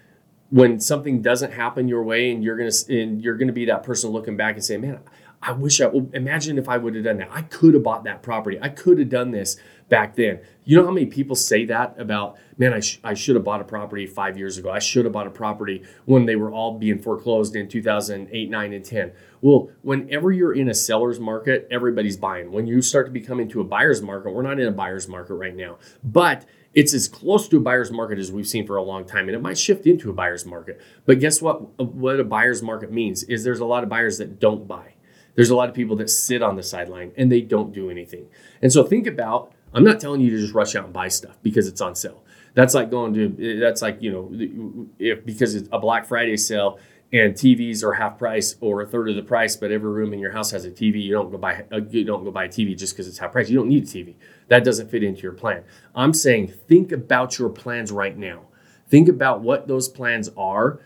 when 0.51 0.81
something 0.81 1.23
doesn't 1.23 1.53
happen 1.53 1.89
your 1.89 2.03
way, 2.03 2.31
and 2.31 2.45
you're 2.45 2.57
going 2.57 2.71
to 2.71 3.03
and 3.03 3.23
you're 3.23 3.37
going 3.37 3.47
to 3.47 3.55
be 3.55 3.65
that 3.67 3.85
person 3.85 4.11
looking 4.11 4.37
back 4.37 4.57
and 4.57 4.65
say, 4.65 4.77
"Man, 4.77 4.99
I 5.43 5.53
wish 5.53 5.81
I 5.81 5.87
well, 5.87 6.09
imagine 6.13 6.57
if 6.57 6.69
I 6.69 6.79
would 6.79 6.95
have 6.95 7.05
done 7.05 7.19
that. 7.19 7.29
I 7.33 7.43
could 7.43 7.75
have 7.75 7.83
bought 7.83 8.05
that 8.05 8.23
property. 8.23 8.59
I 8.63 8.69
could 8.69 8.99
have 9.01 9.09
done 9.09 9.33
this 9.33 9.57
back 9.89 10.15
then. 10.15 10.41
You 10.65 10.77
know 10.77 10.85
how 10.85 10.93
many 10.93 11.07
people 11.07 11.35
say 11.35 11.65
that 11.65 11.99
about, 11.99 12.39
man, 12.57 12.73
I, 12.73 12.81
sh- 12.81 13.01
I 13.03 13.15
should 13.15 13.35
have 13.35 13.45
bought 13.45 13.61
a 13.61 13.65
property 13.65 14.07
five 14.07 14.39
years 14.39 14.57
ago. 14.57 14.71
I 14.71 14.79
should 14.79 15.05
have 15.05 15.13
bought 15.13 15.27
a 15.27 15.31
property 15.31 15.83
when 16.05 16.27
they 16.27 16.37
were 16.37 16.53
all 16.53 16.79
being 16.79 16.99
foreclosed 16.99 17.57
in 17.57 17.69
2008, 17.69 18.51
9, 18.51 18.73
and 18.73 18.85
10. 18.85 19.13
Well, 19.41 19.71
whenever 19.83 20.31
you're 20.31 20.55
in 20.55 20.69
a 20.69 20.75
seller's 20.75 21.19
market, 21.19 21.67
everybody's 21.71 22.17
buying. 22.17 22.53
When 22.53 22.69
you 22.69 22.81
start 22.81 23.07
to 23.07 23.13
become 23.13 23.41
into 23.41 23.61
a 23.61 23.65
buyer's 23.65 24.01
market, 24.01 24.31
we're 24.31 24.43
not 24.43 24.61
in 24.61 24.69
a 24.69 24.73
buyer's 24.73 25.09
market 25.09 25.35
right 25.35 25.57
now, 25.57 25.79
but 26.05 26.47
it's 26.75 26.95
as 26.95 27.09
close 27.09 27.49
to 27.49 27.59
a 27.59 27.61
buyer's 27.61 27.91
market 27.91 28.19
as 28.19 28.33
we've 28.33 28.49
seen 28.49 28.67
for 28.67 28.77
a 28.77 28.83
long 28.83 29.05
time 29.05 29.29
and 29.29 29.37
it 29.37 29.43
might 29.43 29.59
shift 29.59 29.87
into 29.87 30.09
a 30.09 30.13
buyer's 30.15 30.47
market 30.47 30.81
but 31.05 31.21
guess 31.21 31.43
what 31.43 31.79
what 31.79 32.19
a 32.19 32.25
buyer's 32.25 32.63
market 32.63 32.91
means 32.91 33.25
is 33.25 33.45
there's 33.45 33.61
a 33.61 33.65
lot 33.67 33.83
of 33.83 33.91
buyers 33.91 34.17
that 34.17 34.41
don't 34.41 34.67
buy 34.67 34.92
there's 35.35 35.51
a 35.51 35.57
lot 35.57 35.69
of 35.69 35.75
people 35.75 35.97
that 35.97 36.11
sit 36.11 36.43
on 36.43 36.57
the 36.57 36.63
sideline 36.63 37.13
and 37.17 37.31
they 37.31 37.41
don't 37.41 37.73
do 37.73 37.91
anything. 37.91 38.27
And 38.61 38.73
so 38.73 38.85
think 38.85 39.07
about 39.07 39.53
I'm 39.75 39.85
not 39.85 40.01
telling 40.01 40.21
you 40.21 40.31
to 40.31 40.39
just 40.39 40.55
rush 40.55 40.77
out 40.77 40.85
and 40.85 40.93
buy 40.93 41.09
stuff 41.09 41.39
because 41.43 41.67
it's 41.67 41.81
on 41.81 41.95
sale. 41.95 42.23
That's 42.55 42.75
like 42.75 42.91
going 42.91 43.15
to 43.15 43.59
that's 43.61 43.81
like, 43.81 44.03
you 44.03 44.13
know, 44.13 44.87
if 44.99 45.25
because 45.25 45.55
it's 45.55 45.69
a 45.73 45.79
Black 45.79 46.07
Friday 46.07 46.37
sale 46.37 46.79
and 47.13 47.35
TVs 47.35 47.83
are 47.83 47.93
half 47.95 48.19
price 48.19 48.57
or 48.61 48.83
a 48.83 48.87
third 48.87 49.09
of 49.09 49.17
the 49.17 49.23
price, 49.23 49.57
but 49.57 49.71
every 49.71 49.91
room 49.91 50.13
in 50.13 50.19
your 50.19 50.33
house 50.33 50.51
has 50.51 50.65
a 50.65 50.71
TV. 50.71 51.03
You 51.03 51.13
don't 51.13 51.31
go 51.31 51.39
buy 51.39 51.65
uh, 51.73 51.81
you 51.91 52.05
don't 52.05 52.25
go 52.25 52.31
buy 52.31 52.45
a 52.45 52.49
TV 52.49 52.77
just 52.77 52.95
because 52.95 53.09
it's 53.09 53.19
half 53.19 53.33
price. 53.33 53.49
You 53.49 53.59
don't 53.59 53.69
need 53.69 53.85
a 53.85 53.87
TV. 53.87 54.15
That 54.49 54.65
doesn't 54.65 54.91
fit 54.91 55.03
into 55.03 55.23
your 55.23 55.33
plan. 55.33 55.65
I'm 55.95 56.13
saying 56.13 56.49
think 56.49 56.93
about 56.93 57.39
your 57.39 57.49
plans 57.49 57.91
right 57.91 58.17
now. 58.17 58.43
Think 58.89 59.09
about 59.09 59.41
what 59.41 59.69
those 59.69 59.89
plans 59.89 60.29
are 60.37 60.81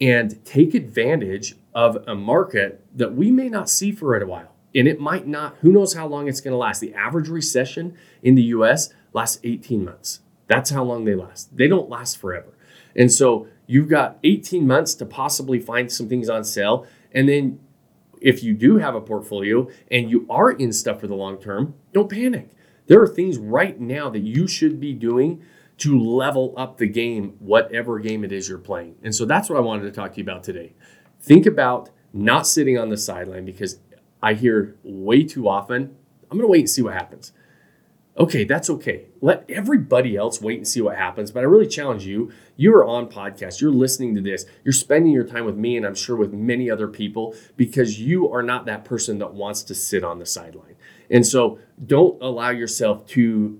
and 0.00 0.44
take 0.44 0.74
advantage 0.74 1.54
of 1.74 2.02
a 2.06 2.14
market 2.14 2.84
that 2.94 3.14
we 3.14 3.30
may 3.30 3.48
not 3.48 3.68
see 3.68 3.92
for 3.92 4.16
a 4.16 4.26
while. 4.26 4.54
And 4.74 4.88
it 4.88 5.00
might 5.00 5.26
not, 5.26 5.56
who 5.60 5.72
knows 5.72 5.94
how 5.94 6.06
long 6.06 6.28
it's 6.28 6.40
going 6.40 6.52
to 6.52 6.58
last. 6.58 6.80
The 6.80 6.94
average 6.94 7.28
recession 7.28 7.96
in 8.22 8.34
the 8.34 8.42
US 8.44 8.90
lasts 9.12 9.38
18 9.44 9.84
months. 9.84 10.20
That's 10.46 10.70
how 10.70 10.82
long 10.82 11.04
they 11.04 11.14
last. 11.14 11.56
They 11.56 11.68
don't 11.68 11.88
last 11.88 12.18
forever. 12.18 12.56
And 12.96 13.10
so 13.10 13.48
you've 13.66 13.88
got 13.88 14.18
18 14.24 14.66
months 14.66 14.94
to 14.96 15.06
possibly 15.06 15.58
find 15.60 15.90
some 15.90 16.08
things 16.08 16.28
on 16.28 16.44
sale. 16.44 16.86
And 17.12 17.28
then 17.28 17.60
if 18.20 18.42
you 18.42 18.54
do 18.54 18.78
have 18.78 18.94
a 18.94 19.00
portfolio 19.00 19.68
and 19.90 20.10
you 20.10 20.26
are 20.30 20.50
in 20.50 20.72
stuff 20.72 21.00
for 21.00 21.06
the 21.06 21.14
long 21.14 21.38
term, 21.38 21.74
don't 21.92 22.10
panic. 22.10 22.50
There 22.86 23.00
are 23.00 23.08
things 23.08 23.38
right 23.38 23.78
now 23.80 24.10
that 24.10 24.20
you 24.20 24.46
should 24.46 24.80
be 24.80 24.92
doing 24.92 25.42
to 25.78 25.98
level 25.98 26.54
up 26.56 26.78
the 26.78 26.86
game, 26.86 27.34
whatever 27.38 27.98
game 27.98 28.24
it 28.24 28.32
is 28.32 28.48
you're 28.48 28.58
playing. 28.58 28.96
And 29.02 29.14
so 29.14 29.24
that's 29.24 29.48
what 29.48 29.56
I 29.56 29.60
wanted 29.60 29.84
to 29.84 29.90
talk 29.90 30.12
to 30.12 30.18
you 30.18 30.22
about 30.22 30.44
today. 30.44 30.74
Think 31.22 31.46
about 31.46 31.90
not 32.12 32.46
sitting 32.46 32.76
on 32.76 32.90
the 32.90 32.96
sideline 32.96 33.44
because 33.44 33.78
I 34.22 34.34
hear 34.34 34.76
way 34.82 35.24
too 35.24 35.48
often, 35.48 35.96
I'm 36.30 36.36
going 36.36 36.42
to 36.42 36.48
wait 36.48 36.60
and 36.60 36.70
see 36.70 36.82
what 36.82 36.94
happens. 36.94 37.32
Okay, 38.18 38.44
that's 38.44 38.68
okay. 38.68 39.06
Let 39.22 39.48
everybody 39.48 40.16
else 40.16 40.42
wait 40.42 40.58
and 40.58 40.68
see 40.68 40.82
what 40.82 40.96
happens. 40.96 41.30
But 41.30 41.40
I 41.40 41.44
really 41.44 41.66
challenge 41.66 42.04
you. 42.04 42.30
You 42.56 42.74
are 42.74 42.84
on 42.84 43.08
podcast. 43.08 43.62
You're 43.62 43.70
listening 43.70 44.14
to 44.16 44.20
this. 44.20 44.44
You're 44.64 44.72
spending 44.74 45.12
your 45.12 45.24
time 45.24 45.46
with 45.46 45.56
me, 45.56 45.78
and 45.78 45.86
I'm 45.86 45.94
sure 45.94 46.14
with 46.14 46.34
many 46.34 46.70
other 46.70 46.88
people, 46.88 47.34
because 47.56 47.98
you 48.00 48.30
are 48.30 48.42
not 48.42 48.66
that 48.66 48.84
person 48.84 49.18
that 49.20 49.32
wants 49.32 49.62
to 49.62 49.74
sit 49.74 50.04
on 50.04 50.18
the 50.18 50.26
sideline. 50.26 50.76
And 51.08 51.26
so 51.26 51.58
don't 51.86 52.22
allow 52.22 52.50
yourself 52.50 53.06
to, 53.08 53.58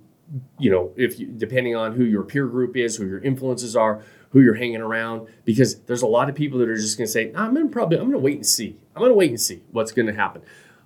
you 0.59 0.71
know, 0.71 0.93
if 0.97 1.19
you, 1.19 1.27
depending 1.27 1.77
on 1.77 1.93
who 1.93 2.05
your 2.05 2.23
peer 2.23 2.47
group 2.47 2.77
is, 2.77 2.97
who 2.97 3.07
your 3.07 3.21
influences 3.21 3.77
are, 3.77 4.03
who 4.31 4.41
you're 4.41 4.55
hanging 4.55 4.81
around 4.81 5.29
because 5.45 5.81
there's 5.83 6.03
a 6.03 6.07
lot 6.07 6.29
of 6.29 6.35
people 6.35 6.59
that 6.59 6.69
are 6.69 6.77
just 6.77 6.97
going 6.97 7.07
to 7.07 7.13
say, 7.13 7.33
I'm 7.35 7.55
going 7.55 7.67
to 7.67 7.73
probably, 7.73 7.99
I'm 7.99 8.05
going 8.05 8.13
to 8.13 8.19
wait 8.19 8.37
and 8.37 8.47
see. 8.47 8.79
I'm 8.97 9.01
going 9.01 9.11
to 9.11 9.17
wait 9.17 9.31
and 9.31 9.41
see 9.41 9.63
what's 9.71 9.93
going 9.93 10.07
to 10.07 10.15
happen. 10.15 10.43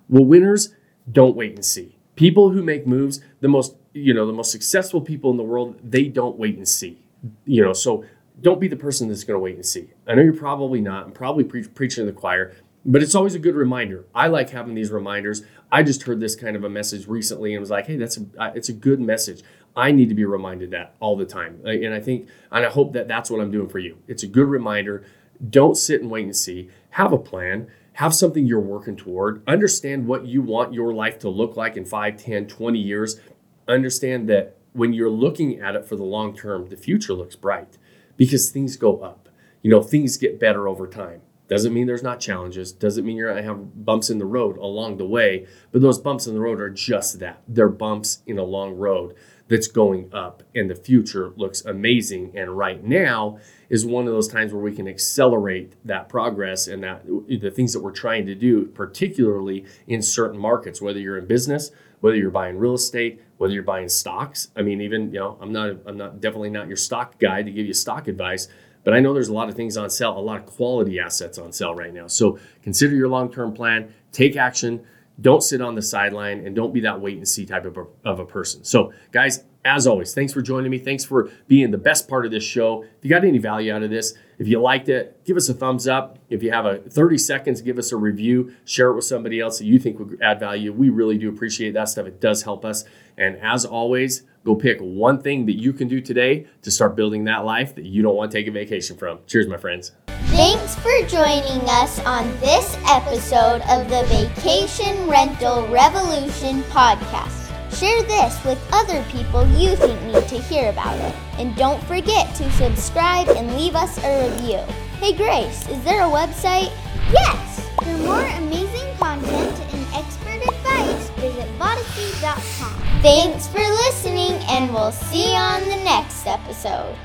Well, 0.09 0.25
winners 0.25 0.75
don't 1.09 1.35
wait 1.35 1.55
and 1.55 1.63
see. 1.63 1.97
People 2.15 2.49
who 2.49 2.61
make 2.61 2.85
moves, 2.85 3.21
the 3.39 3.47
most, 3.47 3.75
you 3.93 4.13
know, 4.13 4.25
the 4.25 4.33
most 4.33 4.51
successful 4.51 5.01
people 5.01 5.31
in 5.31 5.37
the 5.37 5.43
world, 5.43 5.79
they 5.83 6.07
don't 6.07 6.37
wait 6.37 6.57
and 6.57 6.67
see. 6.67 7.01
You 7.45 7.63
know, 7.63 7.73
so 7.73 8.03
don't 8.41 8.59
be 8.59 8.67
the 8.67 8.75
person 8.75 9.07
that's 9.07 9.23
going 9.23 9.35
to 9.35 9.39
wait 9.39 9.55
and 9.55 9.65
see. 9.65 9.91
I 10.07 10.15
know 10.15 10.23
you're 10.23 10.33
probably 10.33 10.81
not. 10.81 11.05
I'm 11.05 11.11
probably 11.11 11.43
pre- 11.43 11.67
preaching 11.67 12.05
to 12.05 12.11
the 12.11 12.17
choir, 12.17 12.55
but 12.87 13.03
it's 13.03 13.13
always 13.13 13.35
a 13.35 13.39
good 13.39 13.55
reminder. 13.55 14.05
I 14.15 14.27
like 14.27 14.49
having 14.49 14.73
these 14.73 14.91
reminders. 14.91 15.43
I 15.69 15.83
just 15.83 16.03
heard 16.03 16.21
this 16.21 16.37
kind 16.37 16.55
of 16.55 16.63
a 16.63 16.69
message 16.69 17.05
recently 17.05 17.53
and 17.53 17.59
was 17.59 17.69
like, 17.69 17.85
hey, 17.85 17.97
that's 17.97 18.17
a, 18.17 18.53
it's 18.55 18.69
a 18.69 18.73
good 18.73 19.01
message. 19.01 19.43
I 19.75 19.91
need 19.91 20.07
to 20.07 20.15
be 20.15 20.23
reminded 20.23 20.71
that 20.71 20.95
all 21.01 21.17
the 21.17 21.25
time. 21.25 21.59
Uh, 21.65 21.69
and 21.69 21.93
I 21.93 21.99
think, 21.99 22.29
and 22.49 22.65
I 22.65 22.69
hope 22.69 22.93
that 22.93 23.09
that's 23.09 23.29
what 23.29 23.41
I'm 23.41 23.51
doing 23.51 23.67
for 23.67 23.79
you. 23.79 23.97
It's 24.07 24.23
a 24.23 24.27
good 24.27 24.47
reminder. 24.47 25.05
Don't 25.49 25.75
sit 25.75 26.01
and 26.01 26.09
wait 26.09 26.23
and 26.23 26.35
see. 26.35 26.69
Have 26.91 27.11
a 27.11 27.17
plan. 27.17 27.67
Have 27.93 28.15
something 28.15 28.45
you're 28.47 28.59
working 28.61 28.95
toward. 28.95 29.43
Understand 29.47 30.07
what 30.07 30.25
you 30.25 30.41
want 30.41 30.73
your 30.73 30.93
life 30.93 31.19
to 31.19 31.29
look 31.29 31.57
like 31.57 31.75
in 31.75 31.83
5, 31.83 32.15
10, 32.15 32.47
20 32.47 32.79
years. 32.79 33.19
Understand 33.67 34.29
that 34.29 34.57
when 34.71 34.93
you're 34.93 35.09
looking 35.09 35.59
at 35.59 35.75
it 35.75 35.85
for 35.85 35.97
the 35.97 36.03
long 36.03 36.35
term, 36.35 36.69
the 36.69 36.77
future 36.77 37.13
looks 37.13 37.35
bright 37.35 37.77
because 38.15 38.49
things 38.49 38.77
go 38.77 38.99
up. 38.99 39.27
You 39.61 39.71
know, 39.71 39.81
things 39.81 40.15
get 40.15 40.39
better 40.39 40.67
over 40.67 40.87
time. 40.87 41.21
Doesn't 41.47 41.73
mean 41.73 41.87
there's 41.87 42.03
not 42.03 42.19
challenges. 42.19 42.71
Doesn't 42.71 43.05
mean 43.05 43.15
you're 43.15 43.31
going 43.31 43.41
to 43.41 43.49
have 43.49 43.85
bumps 43.85 44.09
in 44.09 44.17
the 44.17 44.25
road 44.25 44.57
along 44.57 44.97
the 44.97 45.07
way. 45.07 45.47
But 45.71 45.81
those 45.81 45.97
bumps 45.99 46.27
in 46.27 46.33
the 46.33 46.41
road 46.41 46.59
are 46.59 46.69
just 46.69 47.19
that. 47.19 47.41
They're 47.47 47.69
bumps 47.69 48.21
in 48.25 48.37
a 48.37 48.43
long 48.43 48.75
road 48.75 49.15
that's 49.47 49.67
going 49.67 50.09
up 50.13 50.43
and 50.53 50.69
the 50.69 50.75
future 50.75 51.31
looks 51.37 51.63
amazing 51.63 52.31
and 52.35 52.57
right 52.57 52.83
now 52.83 53.39
is 53.69 53.85
one 53.85 54.07
of 54.07 54.13
those 54.13 54.27
times 54.27 54.53
where 54.53 54.61
we 54.61 54.73
can 54.75 54.87
accelerate 54.87 55.73
that 55.85 56.09
progress 56.09 56.67
and 56.67 56.83
that 56.83 57.05
the 57.05 57.51
things 57.51 57.73
that 57.73 57.81
we're 57.81 57.91
trying 57.91 58.25
to 58.25 58.35
do 58.35 58.65
particularly 58.65 59.65
in 59.87 60.01
certain 60.01 60.37
markets 60.37 60.81
whether 60.81 60.99
you're 60.99 61.17
in 61.17 61.25
business 61.25 61.71
whether 62.01 62.17
you're 62.17 62.29
buying 62.29 62.57
real 62.57 62.73
estate 62.73 63.21
whether 63.37 63.53
you're 63.53 63.63
buying 63.63 63.87
stocks 63.89 64.49
i 64.55 64.61
mean 64.61 64.81
even 64.81 65.11
you 65.13 65.19
know 65.19 65.37
i'm 65.39 65.51
not 65.51 65.77
i'm 65.85 65.97
not 65.97 66.19
definitely 66.19 66.49
not 66.49 66.67
your 66.67 66.77
stock 66.77 67.17
guy 67.19 67.41
to 67.41 67.51
give 67.51 67.65
you 67.65 67.73
stock 67.73 68.07
advice 68.07 68.47
but 68.87 68.93
i 68.93 69.01
know 69.01 69.13
there's 69.13 69.27
a 69.27 69.33
lot 69.33 69.49
of 69.49 69.55
things 69.55 69.75
on 69.75 69.89
sale 69.89 70.17
a 70.17 70.19
lot 70.19 70.39
of 70.39 70.45
quality 70.45 70.97
assets 70.97 71.37
on 71.37 71.51
sale 71.51 71.75
right 71.75 71.93
now 71.93 72.07
so 72.07 72.39
consider 72.63 72.95
your 72.95 73.09
long-term 73.09 73.51
plan 73.51 73.93
take 74.13 74.37
action 74.37 74.81
don't 75.19 75.41
sit 75.41 75.61
on 75.61 75.75
the 75.75 75.81
sideline 75.81 76.45
and 76.45 76.55
don't 76.55 76.73
be 76.73 76.81
that 76.81 76.99
wait 77.01 77.17
and 77.17 77.27
see 77.27 77.45
type 77.45 77.65
of 77.65 77.77
a, 77.77 77.85
of 78.05 78.19
a 78.19 78.25
person. 78.25 78.63
So, 78.63 78.93
guys, 79.11 79.43
as 79.65 79.87
always, 79.87 80.13
thanks 80.13 80.31
for 80.31 80.41
joining 80.41 80.71
me. 80.71 80.77
Thanks 80.77 81.03
for 81.03 81.29
being 81.47 81.71
the 81.71 81.77
best 81.77 82.07
part 82.07 82.25
of 82.25 82.31
this 82.31 82.43
show. 82.43 82.83
If 82.83 83.03
you 83.03 83.09
got 83.09 83.25
any 83.25 83.39
value 83.39 83.73
out 83.73 83.83
of 83.83 83.89
this, 83.89 84.13
if 84.37 84.47
you 84.47 84.61
liked 84.61 84.87
it, 84.87 85.25
give 85.25 85.35
us 85.35 85.49
a 85.49 85.53
thumbs 85.53 85.87
up. 85.87 86.19
If 86.29 86.43
you 86.43 86.51
have 86.51 86.65
a 86.65 86.77
30 86.77 87.17
seconds, 87.17 87.61
give 87.61 87.79
us 87.79 87.91
a 87.91 87.97
review, 87.97 88.53
share 88.63 88.91
it 88.91 88.95
with 88.95 89.05
somebody 89.05 89.39
else 89.39 89.57
that 89.57 89.65
you 89.65 89.79
think 89.79 89.99
would 89.99 90.21
add 90.21 90.39
value. 90.39 90.71
We 90.71 90.89
really 90.89 91.17
do 91.17 91.27
appreciate 91.29 91.73
that 91.73 91.89
stuff. 91.89 92.05
It 92.05 92.21
does 92.21 92.43
help 92.43 92.63
us. 92.63 92.85
And 93.17 93.37
as 93.37 93.65
always, 93.65 94.21
go 94.47 94.55
pick 94.55 94.79
one 94.79 95.21
thing 95.21 95.45
that 95.45 95.59
you 95.59 95.73
can 95.73 95.89
do 95.89 95.99
today 95.99 96.47
to 96.61 96.71
start 96.71 96.95
building 96.95 97.25
that 97.25 97.43
life 97.43 97.75
that 97.75 97.83
you 97.83 98.01
don't 98.01 98.15
want 98.15 98.31
to 98.31 98.37
take 98.37 98.47
a 98.47 98.51
vacation 98.51 98.95
from. 98.95 99.19
Cheers, 99.27 99.45
my 99.47 99.57
friends. 99.57 99.91
Thanks 100.27 100.73
for 100.75 100.95
joining 101.07 101.61
us 101.67 101.99
on 102.05 102.25
this 102.39 102.77
episode 102.87 103.61
of 103.69 103.89
the 103.89 104.05
Vacation 104.07 105.07
Rental 105.09 105.67
Revolution 105.67 106.63
podcast. 106.63 107.43
Share 107.77 108.01
this 108.03 108.43
with 108.45 108.57
other 108.71 109.03
people 109.11 109.45
you 109.47 109.75
think 109.75 110.01
need 110.03 110.27
to 110.29 110.39
hear 110.39 110.69
about 110.69 110.97
it. 110.97 111.13
And 111.37 111.53
don't 111.57 111.83
forget 111.83 112.33
to 112.35 112.49
subscribe 112.51 113.27
and 113.27 113.53
leave 113.57 113.75
us 113.75 114.01
a 114.01 114.29
review. 114.29 114.59
Hey 114.99 115.13
Grace, 115.13 115.67
is 115.67 115.83
there 115.83 116.01
a 116.01 116.09
website? 116.09 116.71
Yes! 117.11 117.69
For 117.83 117.97
more 117.97 118.25
amazing 118.37 118.95
content 118.95 119.59
and 119.73 119.87
expert 119.93 120.41
advice, 120.41 121.09
visit 121.19 121.47
Vodyssey.com. 121.59 122.86
Thanks 123.01 123.47
for 123.47 123.59
listening, 123.59 124.33
and 124.49 124.73
we'll 124.73 124.91
see 124.91 125.29
you 125.29 125.37
on 125.37 125.61
the 125.65 125.83
next 125.83 126.25
episode. 126.25 126.95